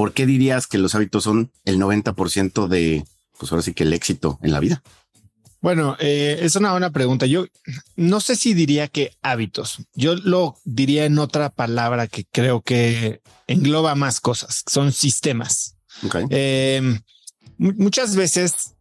¿por 0.00 0.14
qué 0.14 0.24
dirías 0.24 0.66
que 0.66 0.78
los 0.78 0.94
hábitos 0.94 1.24
son 1.24 1.52
el 1.66 1.78
90% 1.78 2.68
de, 2.68 3.04
pues 3.38 3.52
ahora 3.52 3.60
sí 3.60 3.74
que 3.74 3.82
el 3.82 3.92
éxito 3.92 4.38
en 4.40 4.52
la 4.52 4.58
vida? 4.58 4.82
Bueno, 5.60 5.94
eh, 6.00 6.38
es 6.40 6.56
una 6.56 6.70
buena 6.70 6.88
pregunta. 6.88 7.26
Yo 7.26 7.44
no 7.96 8.22
sé 8.22 8.34
si 8.34 8.54
diría 8.54 8.88
que 8.88 9.12
hábitos. 9.20 9.84
Yo 9.92 10.14
lo 10.14 10.56
diría 10.64 11.04
en 11.04 11.18
otra 11.18 11.50
palabra 11.50 12.06
que 12.06 12.24
creo 12.24 12.62
que 12.62 13.20
engloba 13.46 13.94
más 13.94 14.22
cosas. 14.22 14.64
Son 14.66 14.90
sistemas. 14.90 15.76
Eh, 16.30 16.98
muchas 17.58 18.16
veces 18.16 18.76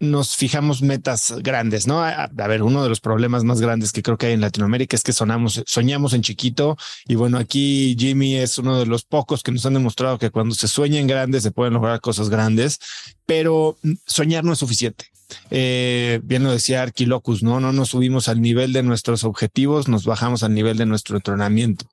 nos 0.00 0.34
fijamos 0.34 0.82
metas 0.82 1.34
grandes, 1.42 1.86
¿no? 1.86 2.02
A, 2.02 2.26
ver, 2.26 2.62
uno 2.62 2.82
de 2.82 2.88
los 2.88 3.00
problemas 3.00 3.44
más 3.44 3.60
grandes 3.60 3.92
que 3.92 4.02
creo 4.02 4.16
que 4.16 4.26
hay 4.26 4.32
en 4.32 4.40
Latinoamérica 4.40 4.96
es 4.96 5.02
que 5.02 5.12
sonamos, 5.12 5.62
soñamos 5.66 6.14
en 6.14 6.22
chiquito 6.22 6.76
y 7.06 7.14
bueno, 7.14 7.38
aquí 7.38 7.94
Jimmy 7.98 8.36
es 8.36 8.58
uno 8.58 8.78
de 8.78 8.86
los 8.86 9.04
pocos 9.04 9.42
que 9.42 9.52
nos 9.52 9.64
han 9.66 9.74
demostrado 9.74 10.18
que 10.18 10.30
cuando 10.30 10.54
se 10.54 10.68
sueña 10.68 10.98
en 10.98 11.06
grande 11.06 11.40
se 11.40 11.50
pueden 11.50 11.74
lograr 11.74 12.00
cosas 12.00 12.30
grandes, 12.30 12.80
pero 13.26 13.76
soñar 14.06 14.42
no 14.42 14.54
es 14.54 14.58
suficiente. 14.58 15.06
Eh, 15.50 16.20
bien 16.22 16.42
lo 16.44 16.52
decía 16.52 16.82
Arquilocus, 16.82 17.42
¿no? 17.42 17.60
No 17.60 17.72
nos 17.72 17.90
subimos 17.90 18.28
al 18.28 18.40
nivel 18.40 18.72
de 18.72 18.82
nuestros 18.82 19.24
objetivos, 19.24 19.88
nos 19.88 20.04
bajamos 20.04 20.42
al 20.42 20.54
nivel 20.54 20.76
de 20.76 20.86
nuestro 20.86 21.16
entrenamiento. 21.16 21.86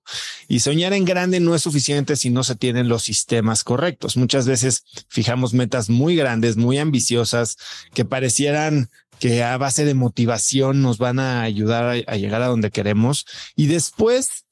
Y 0.48 0.60
soñar 0.60 0.94
en 0.94 1.06
grande 1.06 1.40
no 1.40 1.56
es 1.56 1.62
suficiente 1.62 2.16
si 2.16 2.30
no 2.30 2.44
se 2.44 2.56
tienen 2.56 2.90
los 2.90 3.04
sistemas 3.04 3.64
correctos. 3.64 4.18
Muchas 4.18 4.48
veces 4.48 4.84
fijamos 5.08 5.54
metas 5.54 5.90
muy 5.90 6.16
grandes, 6.16 6.58
muy 6.58 6.78
ambiciosas, 6.78 7.58
que 7.94 8.06
parecieran 8.06 8.90
que 9.20 9.44
a 9.44 9.58
base 9.58 9.86
de 9.86 9.94
motivación 9.96 10.82
nos 10.82 10.98
van 10.98 11.20
a 11.20 11.42
ayudar 11.42 12.04
a 12.06 12.18
llegar 12.18 12.42
a 12.42 12.48
donde 12.48 12.72
queremos. 12.72 13.26
Y 13.56 13.68
después 13.68 14.46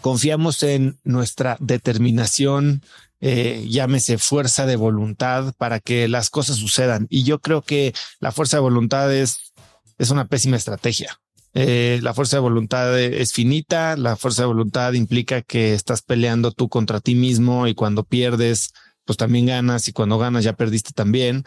confiamos 0.00 0.62
en 0.64 0.98
nuestra 1.04 1.56
determinación, 1.60 2.82
eh, 3.24 3.64
llámese 3.68 4.18
fuerza 4.18 4.66
de 4.66 4.74
voluntad 4.74 5.54
para 5.56 5.78
que 5.78 6.08
las 6.08 6.28
cosas 6.28 6.56
sucedan. 6.56 7.06
Y 7.08 7.22
yo 7.22 7.38
creo 7.38 7.62
que 7.62 7.94
la 8.18 8.32
fuerza 8.32 8.56
de 8.56 8.62
voluntad 8.62 9.14
es, 9.14 9.54
es 9.96 10.10
una 10.10 10.26
pésima 10.26 10.56
estrategia. 10.56 11.20
Eh, 11.54 12.00
la 12.02 12.14
fuerza 12.14 12.38
de 12.38 12.40
voluntad 12.40 12.98
es 12.98 13.32
finita, 13.32 13.96
la 13.96 14.16
fuerza 14.16 14.42
de 14.42 14.48
voluntad 14.48 14.94
implica 14.94 15.40
que 15.40 15.72
estás 15.72 16.02
peleando 16.02 16.50
tú 16.50 16.68
contra 16.68 16.98
ti 16.98 17.14
mismo 17.14 17.68
y 17.68 17.74
cuando 17.74 18.02
pierdes, 18.02 18.72
pues 19.04 19.16
también 19.16 19.46
ganas 19.46 19.86
y 19.86 19.92
cuando 19.92 20.18
ganas 20.18 20.42
ya 20.42 20.54
perdiste 20.54 20.90
también. 20.92 21.44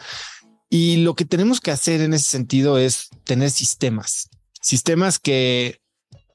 Y 0.70 0.98
lo 0.98 1.14
que 1.14 1.26
tenemos 1.26 1.60
que 1.60 1.72
hacer 1.72 2.00
en 2.00 2.14
ese 2.14 2.24
sentido 2.24 2.78
es 2.78 3.10
tener 3.24 3.50
sistemas, 3.50 4.30
sistemas 4.62 5.18
que 5.18 5.78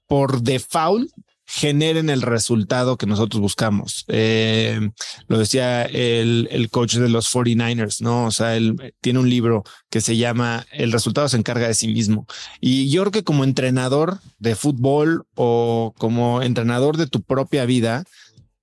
por 0.05 0.43
default 0.43 1.11
generen 1.53 2.09
el 2.09 2.21
resultado 2.21 2.97
que 2.97 3.05
nosotros 3.05 3.41
buscamos. 3.41 4.05
Eh, 4.07 4.89
lo 5.27 5.37
decía 5.37 5.83
el, 5.83 6.47
el, 6.49 6.69
coach 6.69 6.95
de 6.95 7.09
los 7.09 7.33
49ers, 7.33 7.99
¿no? 7.99 8.25
O 8.25 8.31
sea, 8.31 8.55
él 8.55 8.93
tiene 9.01 9.19
un 9.19 9.29
libro 9.29 9.65
que 9.89 9.99
se 9.99 10.15
llama 10.15 10.65
El 10.71 10.93
resultado 10.93 11.27
se 11.27 11.35
encarga 11.35 11.67
de 11.67 11.73
sí 11.73 11.89
mismo. 11.89 12.25
Y 12.61 12.89
yo 12.89 13.01
creo 13.01 13.11
que 13.11 13.23
como 13.25 13.43
entrenador 13.43 14.19
de 14.39 14.55
fútbol 14.55 15.25
o 15.35 15.93
como 15.97 16.41
entrenador 16.41 16.95
de 16.95 17.07
tu 17.07 17.21
propia 17.21 17.65
vida, 17.65 18.05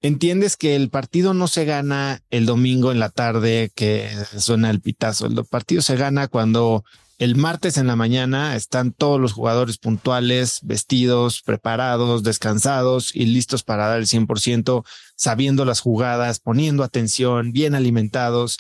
entiendes 0.00 0.56
que 0.56 0.75
el 0.75 0.89
partido 0.89 1.34
no 1.34 1.47
se 1.47 1.66
gana 1.66 2.22
el 2.31 2.47
domingo 2.47 2.91
en 2.91 3.00
la 3.00 3.11
tarde 3.11 3.70
que 3.75 4.11
suena 4.39 4.70
el 4.70 4.81
pitazo. 4.81 5.27
El 5.27 5.44
partido 5.44 5.83
se 5.83 5.97
gana 5.97 6.27
cuando 6.27 6.84
el 7.19 7.34
martes 7.34 7.77
en 7.78 7.88
la 7.88 7.97
mañana 7.97 8.55
están 8.55 8.92
todos 8.92 9.20
los 9.20 9.33
jugadores 9.33 9.78
puntuales, 9.78 10.61
vestidos, 10.62 11.42
preparados, 11.42 12.22
descansados 12.22 13.14
y 13.14 13.27
listos 13.27 13.64
para 13.64 13.88
dar 13.88 13.98
el 13.98 14.06
100%, 14.06 14.84
sabiendo 15.16 15.64
las 15.64 15.80
jugadas, 15.80 16.38
poniendo 16.38 16.84
atención, 16.84 17.52
bien 17.52 17.75
alimentados. 17.75 18.58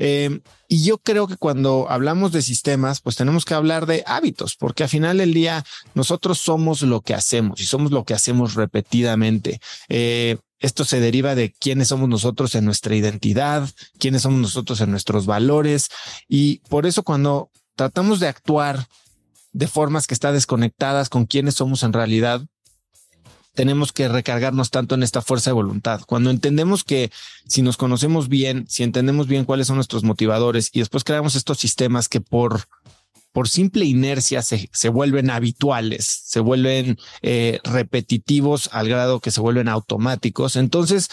Eh, 0.00 0.40
y 0.66 0.82
yo 0.84 0.98
creo 0.98 1.28
que 1.28 1.36
cuando 1.36 1.86
hablamos 1.88 2.32
de 2.32 2.42
sistemas, 2.42 3.00
pues 3.00 3.14
tenemos 3.14 3.44
que 3.44 3.54
hablar 3.54 3.86
de 3.86 4.02
hábitos, 4.06 4.56
porque 4.56 4.82
al 4.82 4.88
final 4.88 5.18
del 5.18 5.32
día 5.32 5.64
nosotros 5.94 6.38
somos 6.38 6.82
lo 6.82 7.02
que 7.02 7.14
hacemos 7.14 7.60
y 7.60 7.64
somos 7.64 7.92
lo 7.92 8.04
que 8.04 8.14
hacemos 8.14 8.54
repetidamente. 8.54 9.60
Eh, 9.88 10.36
esto 10.58 10.84
se 10.84 11.00
deriva 11.00 11.34
de 11.34 11.52
quiénes 11.52 11.88
somos 11.88 12.08
nosotros 12.08 12.54
en 12.54 12.64
nuestra 12.64 12.94
identidad, 12.94 13.68
quiénes 13.98 14.22
somos 14.22 14.40
nosotros 14.40 14.80
en 14.80 14.90
nuestros 14.90 15.26
valores. 15.26 15.88
Y 16.28 16.58
por 16.68 16.86
eso 16.86 17.02
cuando 17.02 17.50
tratamos 17.80 18.20
de 18.20 18.28
actuar 18.28 18.86
de 19.52 19.66
formas 19.66 20.06
que 20.06 20.12
están 20.12 20.34
desconectadas 20.34 21.08
con 21.08 21.24
quiénes 21.24 21.54
somos 21.54 21.82
en 21.82 21.94
realidad, 21.94 22.42
tenemos 23.54 23.90
que 23.90 24.06
recargarnos 24.06 24.68
tanto 24.68 24.94
en 24.94 25.02
esta 25.02 25.22
fuerza 25.22 25.48
de 25.48 25.54
voluntad. 25.54 26.02
Cuando 26.06 26.28
entendemos 26.28 26.84
que 26.84 27.10
si 27.48 27.62
nos 27.62 27.78
conocemos 27.78 28.28
bien, 28.28 28.66
si 28.68 28.82
entendemos 28.82 29.28
bien 29.28 29.46
cuáles 29.46 29.66
son 29.66 29.76
nuestros 29.76 30.04
motivadores 30.04 30.68
y 30.74 30.80
después 30.80 31.04
creamos 31.04 31.36
estos 31.36 31.56
sistemas 31.56 32.10
que 32.10 32.20
por, 32.20 32.64
por 33.32 33.48
simple 33.48 33.86
inercia 33.86 34.42
se, 34.42 34.68
se 34.74 34.90
vuelven 34.90 35.30
habituales, 35.30 36.04
se 36.26 36.40
vuelven 36.40 36.98
eh, 37.22 37.60
repetitivos 37.64 38.68
al 38.72 38.90
grado 38.90 39.20
que 39.20 39.30
se 39.30 39.40
vuelven 39.40 39.68
automáticos, 39.68 40.56
entonces 40.56 41.08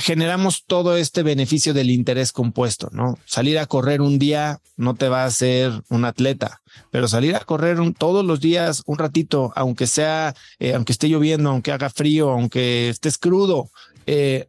generamos 0.00 0.64
todo 0.66 0.96
este 0.96 1.22
beneficio 1.22 1.74
del 1.74 1.90
interés 1.90 2.32
compuesto, 2.32 2.88
¿no? 2.92 3.18
Salir 3.26 3.58
a 3.58 3.66
correr 3.66 4.00
un 4.00 4.18
día 4.18 4.60
no 4.76 4.94
te 4.94 5.08
va 5.08 5.22
a 5.22 5.26
hacer 5.26 5.82
un 5.88 6.04
atleta, 6.04 6.62
pero 6.90 7.06
salir 7.06 7.36
a 7.36 7.40
correr 7.40 7.78
todos 7.96 8.24
los 8.24 8.40
días 8.40 8.82
un 8.86 8.98
ratito, 8.98 9.52
aunque 9.54 9.86
sea, 9.86 10.34
eh, 10.58 10.74
aunque 10.74 10.92
esté 10.92 11.08
lloviendo, 11.08 11.50
aunque 11.50 11.72
haga 11.72 11.90
frío, 11.90 12.30
aunque 12.30 12.88
estés 12.88 13.18
crudo, 13.18 13.70
eh, 14.06 14.48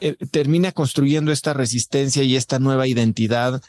eh, 0.00 0.16
termina 0.30 0.72
construyendo 0.72 1.32
esta 1.32 1.52
resistencia 1.52 2.22
y 2.22 2.36
esta 2.36 2.58
nueva 2.58 2.86
identidad 2.86 3.60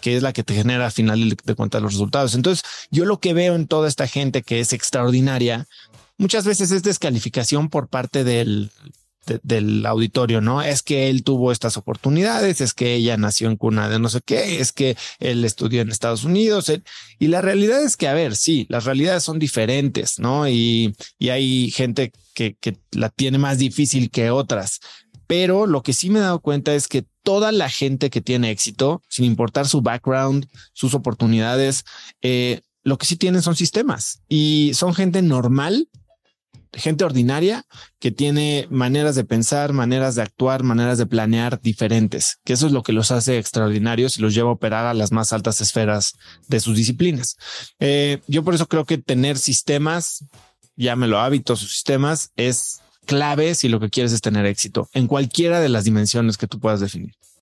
que 0.00 0.16
es 0.16 0.22
la 0.22 0.32
que 0.32 0.44
te 0.44 0.54
genera 0.54 0.86
al 0.86 0.92
final 0.92 1.36
de 1.44 1.54
cuentas 1.56 1.82
los 1.82 1.94
resultados. 1.94 2.36
Entonces, 2.36 2.64
yo 2.90 3.04
lo 3.04 3.18
que 3.18 3.34
veo 3.34 3.56
en 3.56 3.66
toda 3.66 3.88
esta 3.88 4.06
gente 4.06 4.42
que 4.42 4.60
es 4.60 4.72
extraordinaria, 4.72 5.66
muchas 6.18 6.44
veces 6.44 6.70
es 6.70 6.84
descalificación 6.84 7.68
por 7.68 7.88
parte 7.88 8.22
del, 8.22 8.70
del 9.42 9.86
auditorio, 9.86 10.40
¿no? 10.40 10.62
Es 10.62 10.82
que 10.82 11.08
él 11.08 11.22
tuvo 11.22 11.52
estas 11.52 11.76
oportunidades, 11.76 12.60
es 12.60 12.74
que 12.74 12.94
ella 12.94 13.16
nació 13.16 13.48
en 13.48 13.56
cuna 13.56 13.88
de 13.88 13.98
no 13.98 14.08
sé 14.08 14.20
qué, 14.24 14.60
es 14.60 14.72
que 14.72 14.96
él 15.18 15.44
estudió 15.44 15.82
en 15.82 15.90
Estados 15.90 16.24
Unidos. 16.24 16.72
y 17.18 17.26
la 17.28 17.40
realidad 17.40 17.82
es 17.82 17.96
que, 17.96 18.08
a 18.08 18.14
ver, 18.14 18.36
sí, 18.36 18.66
las 18.68 18.84
realidades 18.84 19.22
son 19.22 19.38
diferentes, 19.38 20.18
¿no? 20.18 20.48
Y, 20.48 20.94
y 21.18 21.28
hay 21.28 21.70
gente 21.70 22.12
que, 22.34 22.56
que 22.60 22.78
la 22.92 23.10
tiene 23.10 23.38
más 23.38 23.58
difícil 23.58 24.10
que 24.10 24.30
otras. 24.30 24.80
Pero 25.26 25.66
lo 25.66 25.82
que 25.82 25.92
sí 25.92 26.08
me 26.08 26.20
he 26.20 26.22
dado 26.22 26.40
cuenta 26.40 26.74
es 26.74 26.88
que 26.88 27.04
toda 27.22 27.52
la 27.52 27.68
gente 27.68 28.08
que 28.08 28.22
tiene 28.22 28.50
éxito, 28.50 29.02
sin 29.08 29.26
importar 29.26 29.68
su 29.68 29.82
background, 29.82 30.48
sus 30.72 30.94
oportunidades, 30.94 31.84
eh, 32.22 32.62
lo 32.82 32.96
que 32.96 33.04
sí 33.04 33.16
tienen 33.16 33.42
son 33.42 33.54
sistemas 33.54 34.22
y 34.28 34.72
son 34.72 34.94
gente 34.94 35.20
normal 35.20 35.88
gente 36.72 37.04
ordinaria 37.04 37.64
que 37.98 38.10
tiene 38.10 38.66
maneras 38.70 39.14
de 39.14 39.24
pensar, 39.24 39.72
maneras 39.72 40.14
de 40.14 40.22
actuar, 40.22 40.62
maneras 40.62 40.98
de 40.98 41.06
planear 41.06 41.60
diferentes, 41.60 42.38
que 42.44 42.52
eso 42.52 42.66
es 42.66 42.72
lo 42.72 42.82
que 42.82 42.92
los 42.92 43.10
hace 43.10 43.38
extraordinarios 43.38 44.18
y 44.18 44.22
los 44.22 44.34
lleva 44.34 44.50
a 44.50 44.54
operar 44.54 44.86
a 44.86 44.94
las 44.94 45.12
más 45.12 45.32
altas 45.32 45.60
esferas 45.60 46.14
de 46.46 46.60
sus 46.60 46.76
disciplinas. 46.76 47.36
Eh, 47.80 48.20
yo 48.26 48.44
por 48.44 48.54
eso 48.54 48.66
creo 48.66 48.84
que 48.84 48.98
tener 48.98 49.38
sistemas, 49.38 50.24
llámelo 50.76 51.18
hábitos 51.18 51.62
o 51.62 51.66
sistemas, 51.66 52.30
es 52.36 52.80
clave 53.06 53.54
si 53.54 53.68
lo 53.68 53.80
que 53.80 53.90
quieres 53.90 54.12
es 54.12 54.20
tener 54.20 54.44
éxito 54.46 54.88
en 54.92 55.06
cualquiera 55.06 55.60
de 55.60 55.70
las 55.70 55.84
dimensiones 55.84 56.36
que 56.36 56.46
tú 56.46 56.60
puedas 56.60 56.80
definir. 56.80 57.14